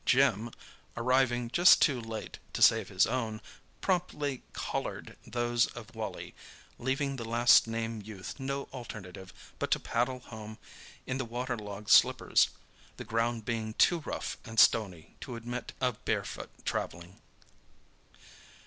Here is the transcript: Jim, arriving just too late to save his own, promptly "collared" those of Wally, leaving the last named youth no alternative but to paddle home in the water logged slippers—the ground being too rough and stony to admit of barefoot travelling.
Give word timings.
Jim, 0.03 0.49
arriving 0.97 1.47
just 1.51 1.79
too 1.79 2.01
late 2.01 2.39
to 2.53 2.63
save 2.63 2.89
his 2.89 3.05
own, 3.05 3.39
promptly 3.81 4.41
"collared" 4.51 5.15
those 5.27 5.67
of 5.75 5.93
Wally, 5.93 6.33
leaving 6.79 7.17
the 7.17 7.23
last 7.23 7.67
named 7.67 8.07
youth 8.07 8.39
no 8.39 8.63
alternative 8.73 9.31
but 9.59 9.69
to 9.69 9.79
paddle 9.79 10.17
home 10.21 10.57
in 11.05 11.19
the 11.19 11.23
water 11.23 11.55
logged 11.55 11.91
slippers—the 11.91 13.03
ground 13.05 13.45
being 13.45 13.75
too 13.75 13.99
rough 13.99 14.37
and 14.43 14.59
stony 14.59 15.13
to 15.21 15.35
admit 15.35 15.71
of 15.79 16.03
barefoot 16.03 16.49
travelling. 16.65 17.21